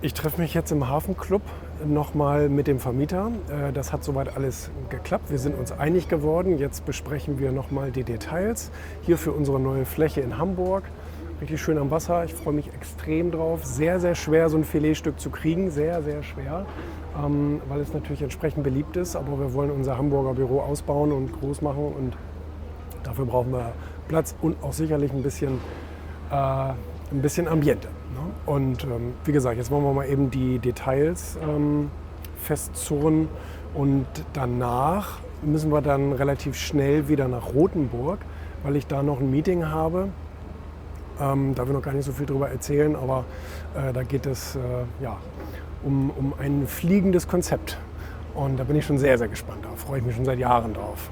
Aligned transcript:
Ich 0.00 0.14
treffe 0.14 0.40
mich 0.40 0.54
jetzt 0.54 0.70
im 0.70 0.88
Hafenclub 0.88 1.42
nochmal 1.84 2.48
mit 2.48 2.66
dem 2.66 2.78
Vermieter. 2.78 3.30
Äh, 3.50 3.72
das 3.72 3.92
hat 3.92 4.04
soweit 4.04 4.34
alles 4.34 4.70
geklappt. 4.88 5.30
Wir 5.30 5.38
sind 5.38 5.58
uns 5.58 5.72
einig 5.72 6.08
geworden. 6.08 6.56
Jetzt 6.56 6.86
besprechen 6.86 7.38
wir 7.38 7.52
nochmal 7.52 7.90
die 7.90 8.04
Details 8.04 8.70
hier 9.02 9.18
für 9.18 9.32
unsere 9.32 9.60
neue 9.60 9.84
Fläche 9.84 10.22
in 10.22 10.38
Hamburg. 10.38 10.84
Richtig 11.40 11.62
schön 11.62 11.78
am 11.78 11.92
Wasser. 11.92 12.24
Ich 12.24 12.34
freue 12.34 12.54
mich 12.54 12.72
extrem 12.74 13.30
drauf. 13.30 13.64
Sehr, 13.64 14.00
sehr 14.00 14.16
schwer, 14.16 14.48
so 14.48 14.56
ein 14.56 14.64
Filetstück 14.64 15.20
zu 15.20 15.30
kriegen. 15.30 15.70
Sehr, 15.70 16.02
sehr 16.02 16.24
schwer, 16.24 16.66
ähm, 17.16 17.62
weil 17.68 17.80
es 17.80 17.94
natürlich 17.94 18.22
entsprechend 18.22 18.64
beliebt 18.64 18.96
ist. 18.96 19.14
Aber 19.14 19.38
wir 19.38 19.54
wollen 19.54 19.70
unser 19.70 19.96
Hamburger 19.96 20.34
Büro 20.34 20.60
ausbauen 20.60 21.12
und 21.12 21.32
groß 21.32 21.62
machen. 21.62 21.92
Und 21.96 22.16
dafür 23.04 23.24
brauchen 23.24 23.52
wir 23.52 23.72
Platz 24.08 24.34
und 24.42 24.60
auch 24.64 24.72
sicherlich 24.72 25.12
ein 25.12 25.22
bisschen, 25.22 25.60
äh, 26.32 26.34
ein 26.34 27.22
bisschen 27.22 27.46
Ambiente. 27.46 27.86
Ne? 27.86 28.52
Und 28.52 28.82
ähm, 28.82 29.14
wie 29.24 29.32
gesagt, 29.32 29.58
jetzt 29.58 29.70
wollen 29.70 29.84
wir 29.84 29.92
mal 29.92 30.08
eben 30.08 30.32
die 30.32 30.58
Details 30.58 31.38
ähm, 31.40 31.88
festzurren 32.40 33.28
und 33.74 34.06
danach 34.32 35.20
müssen 35.42 35.70
wir 35.70 35.82
dann 35.82 36.12
relativ 36.12 36.56
schnell 36.56 37.08
wieder 37.08 37.28
nach 37.28 37.54
Rothenburg, 37.54 38.18
weil 38.64 38.74
ich 38.74 38.88
da 38.88 39.04
noch 39.04 39.20
ein 39.20 39.30
Meeting 39.30 39.68
habe. 39.68 40.08
Ähm, 41.20 41.54
da 41.54 41.62
will 41.62 41.70
ich 41.70 41.74
noch 41.74 41.82
gar 41.82 41.92
nicht 41.94 42.04
so 42.04 42.12
viel 42.12 42.26
drüber 42.26 42.48
erzählen, 42.48 42.94
aber 42.94 43.24
äh, 43.74 43.92
da 43.92 44.02
geht 44.02 44.26
es 44.26 44.56
äh, 44.56 44.58
ja, 45.02 45.16
um, 45.82 46.10
um 46.10 46.34
ein 46.38 46.66
fliegendes 46.66 47.26
Konzept. 47.26 47.78
Und 48.34 48.58
da 48.58 48.64
bin 48.64 48.76
ich 48.76 48.86
schon 48.86 48.98
sehr, 48.98 49.18
sehr 49.18 49.28
gespannt. 49.28 49.64
Da 49.64 49.70
freue 49.76 49.98
ich 49.98 50.04
mich 50.04 50.14
schon 50.14 50.24
seit 50.24 50.38
Jahren 50.38 50.74
drauf. 50.74 51.10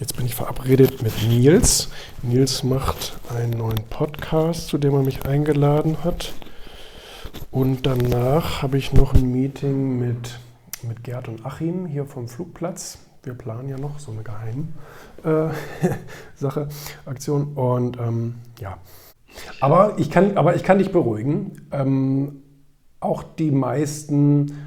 Jetzt 0.00 0.16
bin 0.16 0.26
ich 0.26 0.36
verabredet 0.36 1.02
mit 1.02 1.12
Nils. 1.26 1.88
Nils 2.22 2.62
macht 2.62 3.18
einen 3.36 3.50
neuen 3.50 3.82
Podcast, 3.90 4.68
zu 4.68 4.78
dem 4.78 4.94
er 4.94 5.02
mich 5.02 5.26
eingeladen 5.26 6.04
hat. 6.04 6.34
Und 7.50 7.84
danach 7.84 8.62
habe 8.62 8.78
ich 8.78 8.92
noch 8.92 9.14
ein 9.14 9.32
Meeting 9.32 9.98
mit, 9.98 10.38
mit 10.84 11.02
Gerd 11.02 11.26
und 11.26 11.44
Achim 11.44 11.84
hier 11.84 12.04
vom 12.04 12.28
Flugplatz. 12.28 12.98
Wir 13.24 13.34
planen 13.34 13.68
ja 13.68 13.76
noch 13.76 13.98
so 13.98 14.12
eine 14.12 14.22
geheime 14.22 14.68
äh, 15.24 15.52
Sache, 16.36 16.68
Aktion. 17.04 17.54
Und 17.54 17.98
ähm, 17.98 18.36
ja. 18.60 18.78
Aber 19.58 19.98
ich, 19.98 20.12
kann, 20.12 20.36
aber 20.36 20.54
ich 20.54 20.62
kann 20.62 20.78
dich 20.78 20.92
beruhigen. 20.92 21.68
Ähm, 21.72 22.44
auch 23.00 23.24
die 23.24 23.50
meisten 23.50 24.58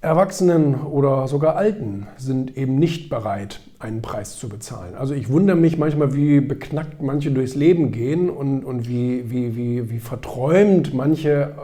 Erwachsenen 0.00 0.76
oder 0.76 1.28
sogar 1.28 1.56
Alten 1.56 2.06
sind 2.16 2.56
eben 2.56 2.76
nicht 2.76 3.10
bereit, 3.10 3.60
einen 3.80 4.02
Preis 4.02 4.38
zu 4.38 4.50
bezahlen. 4.50 4.94
Also 4.94 5.14
ich 5.14 5.30
wundere 5.30 5.56
mich 5.56 5.78
manchmal, 5.78 6.14
wie 6.14 6.40
beknackt 6.40 7.00
manche 7.00 7.30
durchs 7.30 7.54
Leben 7.54 7.92
gehen 7.92 8.28
und, 8.28 8.62
und 8.62 8.86
wie, 8.86 9.30
wie, 9.30 9.56
wie, 9.56 9.90
wie 9.90 9.98
verträumt 9.98 10.92
manche 10.92 11.54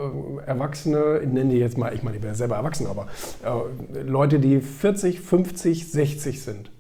äh, 0.44 0.47
Erwachsene, 0.47 1.20
ich 1.22 1.28
nenne 1.28 1.50
die 1.50 1.59
jetzt 1.59 1.77
mal, 1.77 1.94
ich 1.94 2.03
meine, 2.03 2.17
ich 2.17 2.22
bin 2.22 2.31
ja 2.31 2.34
selber 2.34 2.56
erwachsen, 2.56 2.87
aber 2.87 3.09
äh, 3.44 4.00
Leute, 4.03 4.38
die 4.38 4.60
40, 4.60 5.21
50, 5.21 5.93
60 5.93 6.43
sind, 6.43 6.71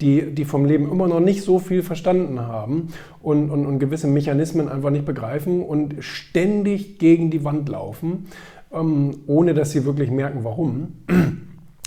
die, 0.00 0.32
die 0.32 0.44
vom 0.44 0.64
Leben 0.64 0.88
immer 0.88 1.08
noch 1.08 1.20
nicht 1.20 1.42
so 1.42 1.58
viel 1.58 1.82
verstanden 1.82 2.40
haben 2.40 2.88
und, 3.20 3.50
und, 3.50 3.66
und 3.66 3.80
gewisse 3.80 4.06
Mechanismen 4.06 4.68
einfach 4.68 4.90
nicht 4.90 5.06
begreifen 5.06 5.60
und 5.60 5.96
ständig 6.04 7.00
gegen 7.00 7.32
die 7.32 7.42
Wand 7.42 7.68
laufen 7.68 8.26
ähm, 8.74 9.22
ohne 9.26 9.54
dass 9.54 9.70
sie 9.70 9.84
wirklich 9.84 10.10
merken, 10.10 10.40
warum. 10.42 11.04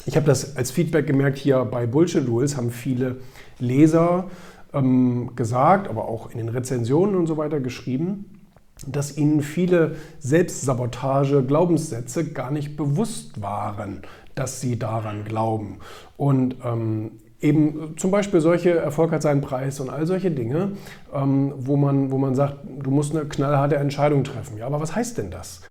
Ich 0.07 0.15
habe 0.15 0.25
das 0.25 0.55
als 0.55 0.71
Feedback 0.71 1.05
gemerkt 1.05 1.37
hier 1.37 1.65
bei 1.65 1.85
Bullshit 1.85 2.25
Rules, 2.29 2.55
haben 2.55 2.71
viele 2.71 3.17
Leser 3.59 4.29
ähm, 4.73 5.31
gesagt, 5.35 5.89
aber 5.89 6.07
auch 6.07 6.31
in 6.31 6.37
den 6.37 6.47
Rezensionen 6.47 7.15
und 7.15 7.27
so 7.27 7.35
weiter 7.35 7.59
geschrieben, 7.59 8.39
dass 8.87 9.17
ihnen 9.17 9.41
viele 9.41 9.97
Selbstsabotage, 10.19 11.43
Glaubenssätze 11.43 12.31
gar 12.31 12.51
nicht 12.51 12.77
bewusst 12.77 13.41
waren, 13.41 14.03
dass 14.33 14.61
sie 14.61 14.79
daran 14.79 15.25
glauben. 15.25 15.79
Und 16.15 16.55
ähm, 16.63 17.11
eben 17.41 17.95
zum 17.97 18.09
Beispiel 18.09 18.39
solche 18.39 18.77
Erfolg 18.77 19.11
hat 19.11 19.23
seinen 19.23 19.41
Preis 19.41 19.81
und 19.81 19.89
all 19.89 20.07
solche 20.07 20.31
Dinge, 20.31 20.71
ähm, 21.13 21.53
wo, 21.57 21.75
man, 21.75 22.11
wo 22.11 22.17
man 22.17 22.33
sagt, 22.33 22.59
du 22.65 22.91
musst 22.91 23.13
eine 23.13 23.25
knallharte 23.25 23.75
Entscheidung 23.75 24.23
treffen. 24.23 24.57
Ja, 24.57 24.67
aber 24.67 24.79
was 24.79 24.95
heißt 24.95 25.17
denn 25.17 25.31
das? 25.31 25.63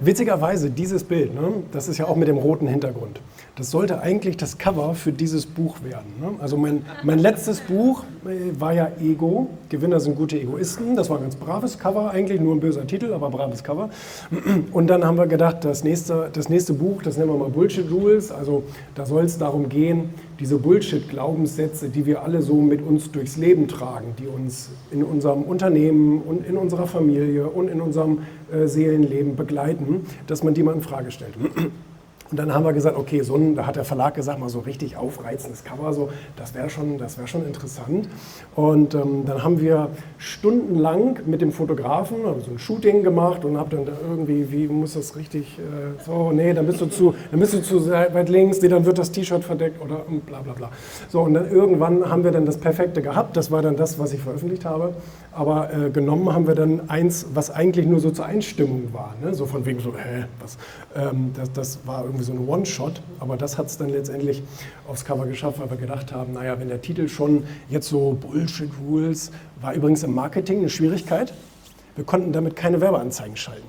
Witzigerweise, 0.00 0.70
dieses 0.70 1.04
Bild, 1.04 1.34
ne, 1.34 1.52
das 1.72 1.88
ist 1.88 1.98
ja 1.98 2.06
auch 2.06 2.16
mit 2.16 2.28
dem 2.28 2.38
roten 2.38 2.66
Hintergrund. 2.66 3.20
Das 3.56 3.72
sollte 3.72 4.00
eigentlich 4.00 4.36
das 4.36 4.56
Cover 4.56 4.94
für 4.94 5.10
dieses 5.10 5.44
Buch 5.44 5.82
werden. 5.82 6.06
Ne? 6.20 6.30
Also 6.38 6.56
mein, 6.56 6.84
mein 7.02 7.18
letztes 7.18 7.60
Buch 7.60 8.04
äh, 8.24 8.58
war 8.60 8.72
ja 8.72 8.88
Ego. 9.00 9.48
Gewinner 9.68 9.98
sind 9.98 10.14
gute 10.14 10.38
Egoisten. 10.38 10.94
Das 10.94 11.10
war 11.10 11.16
ein 11.16 11.22
ganz 11.22 11.34
braves 11.34 11.76
Cover, 11.76 12.10
eigentlich 12.10 12.40
nur 12.40 12.54
ein 12.54 12.60
böser 12.60 12.86
Titel, 12.86 13.12
aber 13.12 13.30
braves 13.30 13.64
Cover. 13.64 13.90
Und 14.72 14.86
dann 14.86 15.04
haben 15.04 15.18
wir 15.18 15.26
gedacht, 15.26 15.64
das 15.64 15.82
nächste, 15.82 16.30
das 16.32 16.48
nächste 16.48 16.72
Buch, 16.72 17.02
das 17.02 17.16
nennen 17.16 17.30
wir 17.30 17.36
mal 17.36 17.50
Bullshit 17.50 17.90
Rules. 17.90 18.30
Also 18.30 18.62
da 18.94 19.04
soll 19.06 19.24
es 19.24 19.38
darum 19.38 19.68
gehen, 19.68 20.10
diese 20.40 20.58
Bullshit-Glaubenssätze, 20.58 21.88
die 21.88 22.06
wir 22.06 22.22
alle 22.22 22.42
so 22.42 22.60
mit 22.60 22.80
uns 22.80 23.10
durchs 23.10 23.36
Leben 23.36 23.66
tragen, 23.66 24.14
die 24.18 24.26
uns 24.26 24.70
in 24.90 25.02
unserem 25.02 25.42
Unternehmen 25.42 26.22
und 26.22 26.46
in 26.46 26.56
unserer 26.56 26.86
Familie 26.86 27.48
und 27.48 27.68
in 27.68 27.80
unserem 27.80 28.20
äh, 28.52 28.66
Seelenleben 28.66 29.36
begleiten, 29.36 30.06
dass 30.26 30.44
man 30.44 30.54
die 30.54 30.62
mal 30.62 30.74
in 30.74 30.82
Frage 30.82 31.10
stellt. 31.10 31.34
Und 32.30 32.38
dann 32.38 32.52
haben 32.52 32.64
wir 32.64 32.72
gesagt, 32.72 32.96
okay, 32.96 33.22
so 33.22 33.36
ein, 33.36 33.54
da 33.54 33.66
hat 33.66 33.76
der 33.76 33.84
Verlag 33.84 34.14
gesagt, 34.14 34.38
mal 34.38 34.48
so 34.48 34.60
richtig 34.60 34.96
aufreizendes 34.96 35.64
Cover, 35.64 35.92
so, 35.92 36.10
das 36.36 36.54
wäre 36.54 36.68
schon, 36.68 37.00
wär 37.00 37.26
schon 37.26 37.46
interessant. 37.46 38.08
Und 38.54 38.94
ähm, 38.94 39.24
dann 39.24 39.42
haben 39.42 39.60
wir 39.60 39.88
stundenlang 40.18 41.20
mit 41.26 41.40
dem 41.40 41.52
Fotografen 41.52 42.18
also 42.26 42.40
so 42.40 42.50
ein 42.50 42.58
Shooting 42.58 43.02
gemacht 43.02 43.44
und 43.44 43.56
habe 43.56 43.74
dann 43.76 43.86
da 43.86 43.92
irgendwie, 44.08 44.50
wie 44.52 44.66
muss 44.68 44.94
das 44.94 45.16
richtig, 45.16 45.58
äh, 45.58 46.02
so, 46.04 46.32
nee, 46.32 46.52
dann 46.52 46.66
bist 46.66 46.80
du 46.80 46.86
zu, 46.86 47.14
dann 47.30 47.40
bist 47.40 47.54
du 47.54 47.62
zu 47.62 47.88
weit 47.88 48.28
links, 48.28 48.60
nee, 48.60 48.68
dann 48.68 48.84
wird 48.84 48.98
das 48.98 49.10
T-Shirt 49.10 49.44
verdeckt 49.44 49.80
oder 49.80 50.02
bla 50.26 50.40
bla 50.40 50.52
bla. 50.52 50.70
So, 51.08 51.22
und 51.22 51.34
dann 51.34 51.50
irgendwann 51.50 52.10
haben 52.10 52.24
wir 52.24 52.30
dann 52.30 52.44
das 52.44 52.58
Perfekte 52.58 53.00
gehabt, 53.00 53.36
das 53.36 53.50
war 53.50 53.62
dann 53.62 53.76
das, 53.76 53.98
was 53.98 54.12
ich 54.12 54.20
veröffentlicht 54.20 54.64
habe. 54.64 54.92
Aber 55.32 55.72
äh, 55.72 55.90
genommen 55.90 56.32
haben 56.32 56.46
wir 56.46 56.54
dann 56.54 56.90
eins, 56.90 57.26
was 57.32 57.50
eigentlich 57.50 57.86
nur 57.86 58.00
so 58.00 58.10
zur 58.10 58.26
Einstimmung 58.26 58.92
war, 58.92 59.14
ne? 59.22 59.34
so 59.34 59.46
von 59.46 59.64
wegen 59.64 59.78
so, 59.78 59.92
hä, 59.92 60.24
was, 60.40 60.58
ähm, 60.96 61.32
das, 61.36 61.52
das 61.52 61.78
war 61.86 62.04
irgendwie 62.04 62.17
irgendwie 62.18 62.24
so 62.24 62.32
ein 62.32 62.48
One-Shot, 62.48 63.00
aber 63.20 63.36
das 63.36 63.58
hat 63.58 63.66
es 63.66 63.78
dann 63.78 63.90
letztendlich 63.90 64.42
aufs 64.88 65.04
Cover 65.04 65.26
geschafft, 65.26 65.60
weil 65.60 65.70
wir 65.70 65.76
gedacht 65.76 66.12
haben, 66.12 66.32
naja, 66.32 66.58
wenn 66.58 66.68
der 66.68 66.82
Titel 66.82 67.08
schon 67.08 67.44
jetzt 67.68 67.88
so 67.88 68.16
Bullshit 68.20 68.70
Rules, 68.86 69.30
war 69.60 69.74
übrigens 69.74 70.02
im 70.02 70.14
Marketing 70.14 70.58
eine 70.58 70.68
Schwierigkeit. 70.68 71.32
Wir 71.94 72.04
konnten 72.04 72.32
damit 72.32 72.56
keine 72.56 72.80
Werbeanzeigen 72.80 73.36
schalten, 73.36 73.66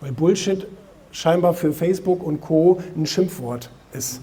weil 0.00 0.12
Bullshit 0.12 0.66
scheinbar 1.12 1.54
für 1.54 1.72
Facebook 1.72 2.22
und 2.22 2.40
Co. 2.40 2.80
ein 2.96 3.06
Schimpfwort 3.06 3.70
ist. 3.92 4.20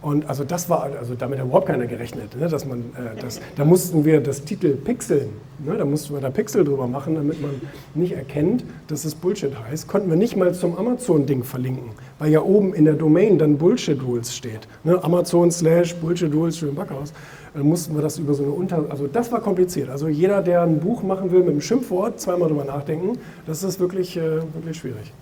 Und 0.00 0.28
also 0.28 0.44
das 0.44 0.70
war, 0.70 0.84
also 0.84 1.14
damit 1.16 1.40
hat 1.40 1.46
überhaupt 1.46 1.66
keiner 1.66 1.86
gerechnet, 1.86 2.36
ne, 2.38 2.48
dass 2.48 2.64
man, 2.64 2.80
äh, 2.80 3.20
das, 3.20 3.40
da 3.56 3.64
mussten 3.64 4.04
wir 4.04 4.20
das 4.20 4.44
Titel 4.44 4.76
pixeln, 4.76 5.30
ne, 5.58 5.76
da 5.76 5.84
mussten 5.84 6.14
wir 6.14 6.20
da 6.20 6.30
Pixel 6.30 6.62
drüber 6.62 6.86
machen, 6.86 7.16
damit 7.16 7.42
man 7.42 7.50
nicht 7.94 8.12
erkennt, 8.12 8.64
dass 8.86 9.04
es 9.04 9.16
Bullshit 9.16 9.52
heißt. 9.58 9.88
Konnten 9.88 10.08
wir 10.08 10.16
nicht 10.16 10.36
mal 10.36 10.54
zum 10.54 10.78
Amazon-Ding 10.78 11.42
verlinken, 11.42 11.90
weil 12.20 12.30
ja 12.30 12.42
oben 12.42 12.74
in 12.74 12.84
der 12.84 12.94
Domain 12.94 13.38
dann 13.38 13.58
Bullshit 13.58 14.00
Rules 14.00 14.36
steht. 14.36 14.68
Ne, 14.84 15.02
Amazon 15.02 15.50
slash 15.50 15.96
Bullshit 15.96 16.32
Rules 16.32 16.58
für 16.58 16.66
den 16.66 16.76
Backhaus. 16.76 17.12
Dann 17.54 17.66
mussten 17.66 17.96
wir 17.96 18.02
das 18.02 18.18
über 18.18 18.34
so 18.34 18.44
eine 18.44 18.52
Unter... 18.52 18.84
Also 18.90 19.08
das 19.08 19.32
war 19.32 19.40
kompliziert. 19.40 19.88
Also 19.88 20.06
jeder, 20.06 20.42
der 20.42 20.62
ein 20.62 20.78
Buch 20.78 21.02
machen 21.02 21.32
will 21.32 21.40
mit 21.40 21.50
einem 21.50 21.60
Schimpfwort, 21.60 22.20
zweimal 22.20 22.48
drüber 22.48 22.64
nachdenken, 22.64 23.18
das 23.46 23.64
ist 23.64 23.80
wirklich, 23.80 24.16
äh, 24.16 24.42
wirklich 24.54 24.76
schwierig. 24.76 25.12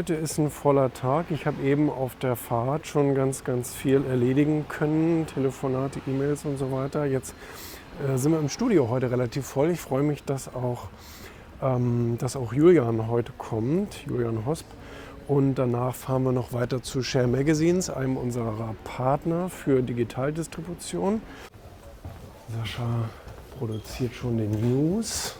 Heute 0.00 0.14
ist 0.14 0.38
ein 0.38 0.48
voller 0.48 0.94
Tag. 0.94 1.26
Ich 1.30 1.44
habe 1.44 1.62
eben 1.62 1.90
auf 1.90 2.14
der 2.14 2.34
Fahrt 2.34 2.86
schon 2.86 3.14
ganz, 3.14 3.44
ganz 3.44 3.74
viel 3.74 4.02
erledigen 4.06 4.64
können. 4.66 5.26
Telefonate, 5.26 6.00
E-Mails 6.06 6.46
und 6.46 6.56
so 6.56 6.72
weiter. 6.72 7.04
Jetzt 7.04 7.34
äh, 8.08 8.16
sind 8.16 8.32
wir 8.32 8.38
im 8.38 8.48
Studio 8.48 8.88
heute 8.88 9.10
relativ 9.10 9.44
voll. 9.44 9.68
Ich 9.68 9.78
freue 9.78 10.02
mich, 10.02 10.24
dass 10.24 10.54
auch, 10.54 10.88
ähm, 11.60 12.16
dass 12.16 12.34
auch 12.34 12.54
Julian 12.54 13.08
heute 13.08 13.32
kommt, 13.36 14.06
Julian 14.06 14.46
Hosp. 14.46 14.64
Und 15.28 15.56
danach 15.56 15.94
fahren 15.94 16.22
wir 16.22 16.32
noch 16.32 16.54
weiter 16.54 16.82
zu 16.82 17.02
Share 17.02 17.26
Magazines, 17.26 17.90
einem 17.90 18.16
unserer 18.16 18.74
Partner 18.84 19.50
für 19.50 19.82
Digitaldistribution. 19.82 21.20
Sascha 22.56 23.10
produziert 23.58 24.14
schon 24.14 24.38
den 24.38 24.50
News. 24.52 25.39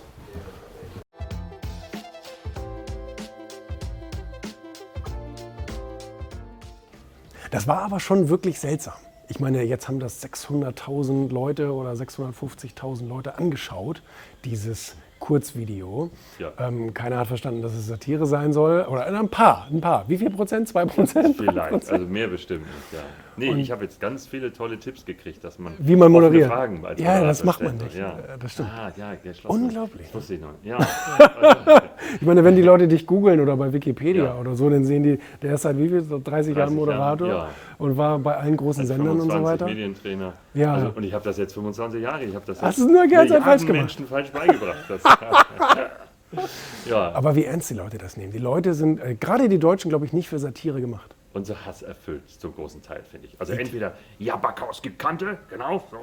Das 7.51 7.67
war 7.67 7.83
aber 7.83 7.99
schon 7.99 8.29
wirklich 8.29 8.61
seltsam. 8.61 8.95
Ich 9.29 9.41
meine, 9.41 9.63
jetzt 9.63 9.89
haben 9.89 10.01
das 10.01 10.23
600.000 10.23 11.33
Leute 11.33 11.73
oder 11.73 11.93
650.000 11.93 13.07
Leute 13.07 13.39
angeschaut, 13.39 14.03
dieses 14.45 14.95
Kurzvideo. 15.21 16.11
Ja. 16.39 16.53
Ähm, 16.59 16.93
keiner 16.93 17.19
hat 17.19 17.29
verstanden, 17.29 17.63
dass 17.63 17.73
es 17.75 17.87
Satire 17.87 18.27
sein 18.27 18.53
soll. 18.53 18.85
Oder 18.89 19.07
ein 19.07 19.29
paar, 19.29 19.69
ein 19.71 19.81
paar. 19.81 20.05
Wie 20.09 20.17
viel 20.17 20.31
Prozent? 20.31 20.67
Zwei 20.67 20.87
Prozent? 20.87 21.37
Vielleicht, 21.37 21.93
also 21.93 22.07
mehr 22.07 22.27
bestimmt 22.27 22.63
nicht, 22.67 22.93
ja. 22.93 23.01
Nee, 23.37 23.53
ich 23.61 23.71
habe 23.71 23.85
jetzt 23.85 24.01
ganz 24.01 24.27
viele 24.27 24.53
tolle 24.53 24.79
Tipps 24.79 25.05
gekriegt, 25.05 25.43
dass 25.45 25.59
man 25.59 25.75
Wie 25.79 25.97
man 25.97 26.11
moderiert. 26.13 26.49
Fragen 26.49 26.85
als 26.85 27.01
Ja, 27.01 27.23
das 27.23 27.45
macht 27.45 27.63
man 27.63 27.77
nicht. 27.77 27.95
Ja. 27.97 28.19
Äh, 28.19 28.39
das 28.39 28.53
stimmt. 28.53 28.69
Ah, 28.77 28.91
ja. 28.97 29.13
Unglaublich. 29.45 30.07
Das 30.07 30.15
wusste 30.15 30.35
ich 30.35 30.41
noch. 30.41 30.51
Ja, 30.63 30.79
Ich 32.17 32.23
meine, 32.23 32.45
wenn 32.45 32.57
die 32.57 32.63
Leute 32.63 32.89
dich 32.89 33.07
googeln 33.07 33.41
oder 33.41 33.57
bei 33.57 33.73
Wikipedia 33.73 34.25
Ja. 34.25 34.35
oder 34.35 34.57
so, 34.57 34.69
dann 34.69 34.85
sehen 34.85 35.03
die, 35.03 35.19
der 35.43 35.55
ist 35.55 35.63
seit 35.63 35.79
wie 35.79 35.89
viel, 35.89 36.03
so 36.03 36.19
30, 36.23 36.57
Jahren 36.57 36.69
30 36.69 36.77
Moderator 36.77 37.29
Jahren, 37.29 37.49
ja. 37.49 37.55
und 37.79 37.97
war 37.97 38.19
bei 38.19 38.37
allen 38.37 38.57
großen 38.57 38.81
als 38.81 38.89
Sendern 38.89 39.11
und 39.21 39.21
so 39.21 39.31
25 39.31 39.53
weiter. 39.53 39.67
Medientrainer. 39.67 40.33
Ja. 40.55 40.75
Also, 40.75 40.93
und 40.97 41.03
ich 41.05 41.15
habe 41.15 41.25
das 41.25 41.39
jetzt 41.39 41.55
25 41.55 42.03
Jahre. 42.03 42.25
Ich 42.25 42.35
habe 42.35 42.45
das 42.47 42.61
Hast 42.61 42.79
jetzt 42.79 42.89
du 42.89 42.93
nur 42.93 43.03
Milliarden 43.03 43.43
falsch 43.43 43.63
gemacht. 43.63 43.81
Menschen 43.81 44.07
falsch 44.07 44.31
beigebracht. 44.31 44.79
Das, 44.89 45.03
ja, 46.87 47.13
Aber 47.13 47.35
wie 47.37 47.45
ernst 47.45 47.71
die 47.71 47.75
Leute 47.75 47.99
das 47.99 48.17
nehmen. 48.17 48.33
Die 48.33 48.39
Leute 48.39 48.75
sind, 48.75 49.01
äh, 49.01 49.15
gerade 49.15 49.49
die 49.49 49.59
Deutschen, 49.59 49.89
glaube 49.89 50.07
ich, 50.07 50.13
nicht 50.13 50.29
für 50.29 50.39
Satire 50.39 50.81
gemacht. 50.81 51.15
unser 51.33 51.65
Hass 51.65 51.83
erfüllt 51.83 52.29
zum 52.29 52.55
großen 52.55 52.83
Teil, 52.83 53.03
finde 53.11 53.27
ich. 53.29 53.37
Also 53.41 53.53
entweder, 53.53 53.95
ja, 54.19 54.37
Backhaus 54.37 54.81
gibt 54.83 54.99
Kante, 54.99 55.39
genau, 55.49 55.83
so, 55.91 55.97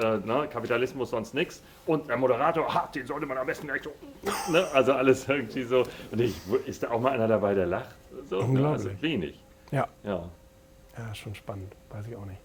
äh, 0.00 0.18
ne, 0.26 0.48
Kapitalismus 0.52 1.10
sonst 1.10 1.34
nichts. 1.34 1.62
Und 1.86 2.08
der 2.08 2.16
Moderator, 2.16 2.72
ha, 2.72 2.88
den 2.94 3.06
sollte 3.06 3.26
man 3.26 3.38
am 3.38 3.46
besten 3.46 3.66
gleich 3.66 3.82
so, 3.82 3.92
ne, 4.52 4.66
also 4.72 4.92
alles 4.92 5.28
irgendwie 5.28 5.62
so. 5.64 5.84
Und 6.10 6.20
ich, 6.20 6.34
ist 6.66 6.82
da 6.82 6.90
auch 6.90 7.00
mal 7.00 7.12
einer 7.12 7.28
dabei, 7.28 7.54
der 7.54 7.66
lacht? 7.66 7.88
So, 8.28 8.36
ne, 8.36 8.42
also 8.42 8.88
Unglaublich. 8.88 9.02
wenig, 9.02 9.40
Ja. 9.70 9.88
ja. 10.04 10.28
Ja, 10.96 11.12
schon 11.14 11.34
spannend. 11.34 11.72
Weiß 11.90 12.06
ich 12.06 12.14
auch 12.14 12.24
nicht. 12.24 12.40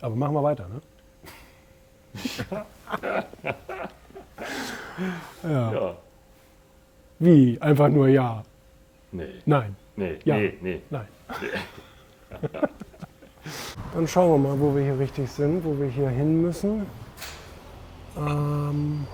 Aber 0.00 0.14
machen 0.14 0.34
wir 0.34 0.42
weiter, 0.44 0.68
ne? 0.68 0.80
ja. 5.42 5.72
ja. 5.72 5.94
Wie? 7.18 7.58
Einfach 7.60 7.88
nur 7.88 8.08
ja. 8.08 8.42
Nee, 9.12 9.24
Nein. 9.46 9.76
nee, 9.96 10.18
Ja. 10.24 10.36
nee, 10.36 10.58
nee. 10.60 10.82
Nein. 10.90 11.06
Dann 13.94 14.08
schauen 14.08 14.30
wir 14.42 14.48
mal, 14.50 14.60
wo 14.60 14.74
wir 14.74 14.82
hier 14.82 14.98
richtig 14.98 15.30
sind, 15.30 15.64
wo 15.64 15.78
wir 15.78 15.86
hier 15.88 16.08
hin 16.08 16.42
müssen. 16.42 16.86
Ähm 18.16 19.06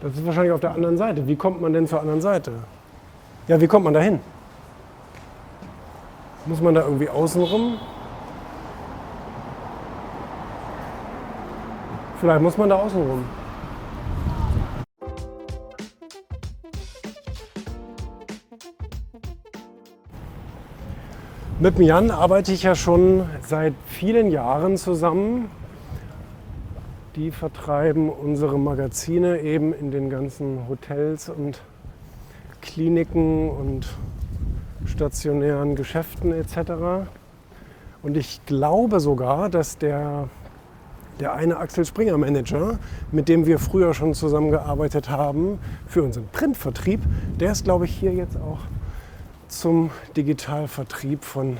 das 0.00 0.14
ist 0.14 0.26
wahrscheinlich 0.26 0.52
auf 0.52 0.60
der 0.60 0.72
anderen 0.72 0.96
Seite. 0.96 1.26
Wie 1.28 1.36
kommt 1.36 1.60
man 1.60 1.72
denn 1.72 1.86
zur 1.86 2.00
anderen 2.00 2.20
Seite? 2.20 2.52
Ja, 3.46 3.60
wie 3.60 3.66
kommt 3.68 3.84
man 3.84 3.94
da 3.94 4.00
hin? 4.00 4.18
Muss 6.46 6.60
man 6.60 6.74
da 6.74 6.80
irgendwie 6.82 7.08
außen 7.08 7.42
rum? 7.42 7.78
Vielleicht 12.22 12.40
muss 12.40 12.56
man 12.56 12.68
da 12.68 12.76
außen 12.76 13.02
rum. 13.02 13.24
Mit 21.58 21.78
dem 21.78 21.82
Jan 21.84 22.12
arbeite 22.12 22.52
ich 22.52 22.62
ja 22.62 22.76
schon 22.76 23.28
seit 23.40 23.74
vielen 23.86 24.30
Jahren 24.30 24.76
zusammen. 24.76 25.50
Die 27.16 27.32
vertreiben 27.32 28.08
unsere 28.08 28.56
Magazine 28.56 29.40
eben 29.40 29.72
in 29.72 29.90
den 29.90 30.08
ganzen 30.08 30.68
Hotels 30.68 31.28
und 31.28 31.60
Kliniken 32.60 33.50
und 33.50 33.88
stationären 34.84 35.74
Geschäften 35.74 36.32
etc. 36.32 37.08
Und 38.04 38.16
ich 38.16 38.46
glaube 38.46 39.00
sogar, 39.00 39.48
dass 39.48 39.76
der, 39.76 40.28
der 41.20 41.34
eine 41.34 41.56
Axel 41.56 41.84
Springer 41.84 42.18
Manager, 42.18 42.78
mit 43.10 43.28
dem 43.28 43.46
wir 43.46 43.58
früher 43.58 43.94
schon 43.94 44.14
zusammengearbeitet 44.14 45.10
haben 45.10 45.58
für 45.86 46.02
unseren 46.02 46.28
Printvertrieb, 46.28 47.00
der 47.38 47.52
ist, 47.52 47.64
glaube 47.64 47.84
ich, 47.84 47.94
hier 47.94 48.12
jetzt 48.12 48.36
auch 48.36 48.60
zum 49.48 49.90
Digitalvertrieb 50.16 51.24
von 51.24 51.58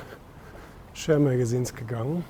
Share 0.95 1.19
Magazines 1.19 1.75
gegangen. 1.75 2.25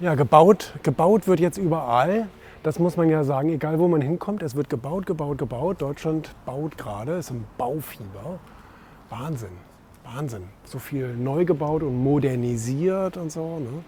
Ja, 0.00 0.14
gebaut, 0.14 0.74
gebaut 0.82 1.26
wird 1.26 1.40
jetzt 1.40 1.58
überall. 1.58 2.28
Das 2.62 2.78
muss 2.78 2.96
man 2.96 3.08
ja 3.08 3.24
sagen, 3.24 3.48
egal 3.50 3.78
wo 3.78 3.88
man 3.88 4.00
hinkommt, 4.00 4.42
es 4.42 4.54
wird 4.54 4.68
gebaut, 4.68 5.06
gebaut, 5.06 5.38
gebaut. 5.38 5.80
Deutschland 5.80 6.34
baut 6.44 6.76
gerade, 6.76 7.12
ist 7.12 7.30
im 7.30 7.44
Baufieber. 7.56 8.38
Wahnsinn, 9.10 9.50
Wahnsinn. 10.04 10.42
So 10.64 10.78
viel 10.78 11.14
neu 11.16 11.44
gebaut 11.44 11.82
und 11.82 11.96
modernisiert 12.02 13.16
und 13.16 13.32
so. 13.32 13.58
Ne? 13.58 13.82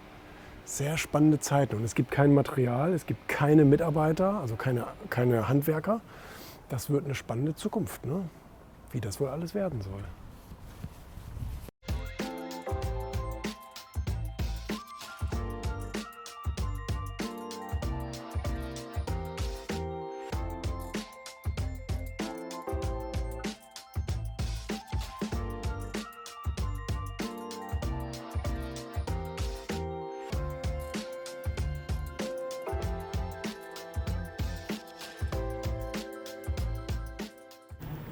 Sehr 0.71 0.97
spannende 0.97 1.41
Zeiten. 1.41 1.75
Und 1.75 1.83
es 1.83 1.97
gibt 1.97 2.13
kein 2.13 2.33
Material, 2.33 2.93
es 2.93 3.05
gibt 3.05 3.27
keine 3.29 3.65
Mitarbeiter, 3.65 4.35
also 4.35 4.55
keine, 4.55 4.87
keine 5.11 5.49
Handwerker. 5.49 6.01
Das 6.69 6.91
wird 6.91 7.07
eine 7.07 7.17
spannende 7.17 7.57
Zukunft, 7.57 8.07
ne? 8.07 8.23
wie 8.93 9.01
das 9.01 9.19
wohl 9.19 9.31
alles 9.31 9.53
werden 9.53 9.83
soll. 9.83 10.05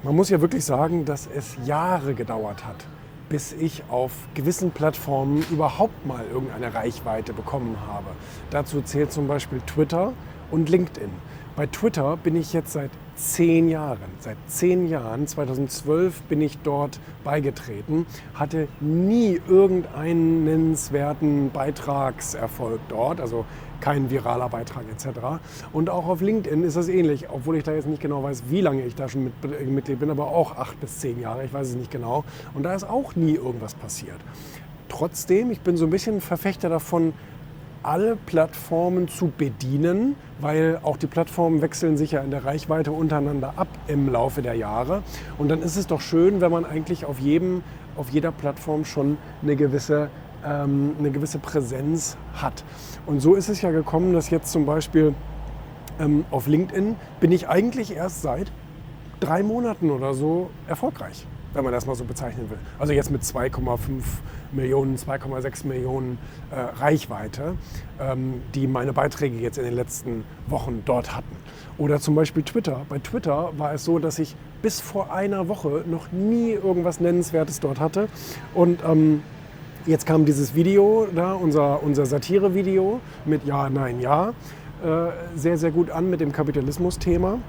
Man 0.01 0.15
muss 0.15 0.29
ja 0.29 0.39
wirklich 0.39 0.63
sagen, 0.63 1.03
dass 1.03 1.27
es 1.27 1.57
Jahre 1.65 2.13
gedauert 2.13 2.65
hat, 2.65 2.87
bis 3.27 3.51
ich 3.51 3.83
auf 3.89 4.13
gewissen 4.33 4.71
Plattformen 4.71 5.43
überhaupt 5.51 6.05
mal 6.05 6.23
irgendeine 6.31 6.73
Reichweite 6.73 7.33
bekommen 7.33 7.75
habe. 7.85 8.07
Dazu 8.49 8.81
zählt 8.81 9.11
zum 9.11 9.27
Beispiel 9.27 9.59
Twitter 9.67 10.13
und 10.51 10.69
LinkedIn. 10.69 11.09
Bei 11.57 11.65
Twitter 11.65 12.15
bin 12.15 12.37
ich 12.37 12.53
jetzt 12.53 12.71
seit 12.71 12.91
zehn 13.15 13.67
Jahren. 13.67 13.99
Seit 14.19 14.37
zehn 14.47 14.87
Jahren, 14.87 15.27
2012 15.27 16.21
bin 16.21 16.39
ich 16.39 16.57
dort 16.59 17.01
beigetreten, 17.25 18.05
hatte 18.33 18.69
nie 18.79 19.41
irgendeinen 19.49 20.45
nennenswerten 20.45 21.51
Beitragserfolg 21.51 22.79
dort, 22.87 23.19
also 23.19 23.43
kein 23.81 24.09
viraler 24.09 24.49
Beitrag 24.49 24.83
etc. 24.91 25.19
Und 25.73 25.89
auch 25.89 26.07
auf 26.07 26.21
LinkedIn 26.21 26.63
ist 26.63 26.77
das 26.77 26.87
ähnlich, 26.87 27.29
obwohl 27.29 27.57
ich 27.57 27.63
da 27.63 27.73
jetzt 27.73 27.87
nicht 27.87 28.01
genau 28.01 28.23
weiß, 28.23 28.43
wie 28.49 28.61
lange 28.61 28.83
ich 28.83 28.95
da 28.95 29.09
schon 29.09 29.25
mit, 29.25 29.69
Mitglied 29.69 29.99
bin, 29.99 30.09
aber 30.09 30.27
auch 30.27 30.57
acht 30.57 30.79
bis 30.79 30.99
zehn 30.99 31.19
Jahre, 31.19 31.45
ich 31.45 31.53
weiß 31.53 31.69
es 31.69 31.75
nicht 31.75 31.91
genau. 31.91 32.23
Und 32.53 32.63
da 32.63 32.73
ist 32.73 32.83
auch 32.83 33.15
nie 33.15 33.35
irgendwas 33.35 33.73
passiert. 33.73 34.19
Trotzdem, 34.87 35.51
ich 35.51 35.61
bin 35.61 35.77
so 35.77 35.85
ein 35.85 35.91
bisschen 35.91 36.19
Verfechter 36.19 36.69
davon, 36.69 37.13
alle 37.83 38.17
Plattformen 38.17 39.07
zu 39.07 39.31
bedienen, 39.37 40.15
weil 40.39 40.79
auch 40.83 40.97
die 40.97 41.07
Plattformen 41.07 41.61
wechseln 41.61 41.97
sich 41.97 42.11
ja 42.11 42.21
in 42.21 42.31
der 42.31 42.43
Reichweite 42.43 42.91
untereinander 42.91 43.53
ab 43.55 43.67
im 43.87 44.11
Laufe 44.11 44.41
der 44.41 44.55
Jahre. 44.55 45.03
Und 45.37 45.49
dann 45.49 45.61
ist 45.61 45.77
es 45.77 45.87
doch 45.87 46.01
schön, 46.01 46.41
wenn 46.41 46.51
man 46.51 46.65
eigentlich 46.65 47.05
auf, 47.05 47.19
jedem, 47.19 47.63
auf 47.95 48.09
jeder 48.09 48.31
Plattform 48.31 48.83
schon 48.83 49.17
eine 49.41 49.55
gewisse, 49.55 50.09
ähm, 50.45 50.95
eine 50.99 51.11
gewisse 51.11 51.39
Präsenz 51.39 52.17
hat. 52.33 52.63
Und 53.05 53.19
so 53.19 53.35
ist 53.35 53.49
es 53.49 53.61
ja 53.61 53.71
gekommen, 53.71 54.13
dass 54.13 54.29
jetzt 54.29 54.51
zum 54.51 54.65
Beispiel 54.65 55.13
ähm, 55.99 56.25
auf 56.31 56.47
LinkedIn 56.47 56.95
bin 57.19 57.31
ich 57.31 57.47
eigentlich 57.47 57.95
erst 57.95 58.21
seit 58.21 58.51
drei 59.19 59.43
Monaten 59.43 59.91
oder 59.91 60.13
so 60.13 60.49
erfolgreich, 60.67 61.25
wenn 61.53 61.63
man 61.63 61.73
das 61.73 61.85
mal 61.85 61.95
so 61.95 62.05
bezeichnen 62.05 62.49
will. 62.49 62.57
Also 62.77 62.93
jetzt 62.93 63.11
mit 63.11 63.21
2,5 63.21 63.77
Millionen, 64.51 64.97
2,6 64.97 65.67
Millionen 65.67 66.17
äh, 66.51 66.59
Reichweite, 66.81 67.55
ähm, 67.99 68.41
die 68.55 68.67
meine 68.67 68.93
Beiträge 68.93 69.37
jetzt 69.37 69.57
in 69.57 69.65
den 69.65 69.73
letzten 69.73 70.23
Wochen 70.47 70.83
dort 70.85 71.15
hatten. 71.15 71.35
Oder 71.77 71.99
zum 71.99 72.15
Beispiel 72.15 72.43
Twitter. 72.43 72.85
Bei 72.89 72.99
Twitter 72.99 73.51
war 73.57 73.73
es 73.73 73.85
so, 73.85 73.99
dass 73.99 74.19
ich 74.19 74.35
bis 74.61 74.79
vor 74.79 75.13
einer 75.13 75.47
Woche 75.47 75.83
noch 75.85 76.11
nie 76.11 76.51
irgendwas 76.51 76.99
Nennenswertes 76.99 77.59
dort 77.59 77.79
hatte. 77.79 78.07
Und 78.53 78.83
ähm, 78.85 79.21
Jetzt 79.85 80.05
kam 80.05 80.25
dieses 80.25 80.55
Video 80.55 81.07
da, 81.15 81.33
unser, 81.33 81.81
unser 81.81 82.05
Satire-Video 82.05 82.99
mit 83.25 83.45
Ja, 83.45 83.69
Nein, 83.69 84.01
Ja, 84.01 84.29
äh, 84.83 85.11
sehr, 85.35 85.57
sehr 85.57 85.71
gut 85.71 85.89
an 85.89 86.09
mit 86.09 86.19
dem 86.19 86.33
Kapitalismus-Thema. 86.33 87.39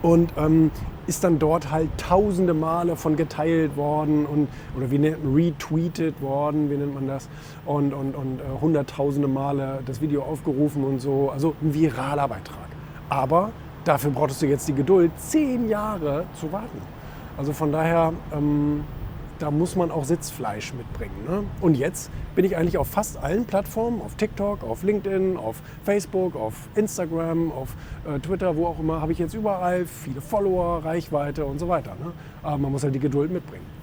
Und 0.00 0.32
ähm, 0.38 0.70
ist 1.06 1.22
dann 1.24 1.38
dort 1.38 1.70
halt 1.70 1.90
tausende 1.98 2.54
Male 2.54 2.96
von 2.96 3.16
geteilt 3.16 3.76
worden 3.76 4.24
und, 4.24 4.48
oder 4.76 4.90
wie 4.90 4.98
nennt 4.98 5.22
man, 5.22 5.34
retweetet 5.34 6.20
worden, 6.22 6.70
wie 6.70 6.76
nennt 6.76 6.94
man 6.94 7.06
das, 7.06 7.28
und, 7.66 7.92
und, 7.92 8.14
und 8.14 8.40
äh, 8.40 8.60
hunderttausende 8.60 9.28
Male 9.28 9.80
das 9.84 10.00
Video 10.00 10.22
aufgerufen 10.22 10.82
und 10.84 11.00
so. 11.00 11.30
Also 11.30 11.54
ein 11.60 11.74
viraler 11.74 12.28
Beitrag. 12.28 12.68
Aber 13.10 13.50
dafür 13.84 14.10
brauchtest 14.10 14.40
du 14.40 14.46
jetzt 14.46 14.66
die 14.68 14.74
Geduld, 14.74 15.12
zehn 15.18 15.68
Jahre 15.68 16.24
zu 16.40 16.50
warten. 16.50 16.80
Also 17.36 17.52
von 17.52 17.70
daher, 17.72 18.14
ähm, 18.32 18.84
da 19.42 19.50
muss 19.50 19.74
man 19.74 19.90
auch 19.90 20.04
Sitzfleisch 20.04 20.72
mitbringen. 20.72 21.24
Ne? 21.28 21.42
Und 21.60 21.76
jetzt 21.76 22.10
bin 22.36 22.44
ich 22.44 22.56
eigentlich 22.56 22.78
auf 22.78 22.86
fast 22.86 23.18
allen 23.18 23.44
Plattformen, 23.44 24.00
auf 24.00 24.14
TikTok, 24.14 24.62
auf 24.62 24.84
LinkedIn, 24.84 25.36
auf 25.36 25.56
Facebook, 25.84 26.36
auf 26.36 26.54
Instagram, 26.76 27.50
auf 27.50 27.74
äh, 28.06 28.20
Twitter, 28.20 28.56
wo 28.56 28.66
auch 28.66 28.78
immer, 28.78 29.00
habe 29.00 29.10
ich 29.10 29.18
jetzt 29.18 29.34
überall 29.34 29.84
viele 29.86 30.20
Follower, 30.20 30.84
Reichweite 30.84 31.44
und 31.44 31.58
so 31.58 31.68
weiter. 31.68 31.96
Ne? 32.00 32.12
Aber 32.42 32.58
man 32.58 32.70
muss 32.70 32.84
halt 32.84 32.94
die 32.94 33.00
Geduld 33.00 33.32
mitbringen. 33.32 33.81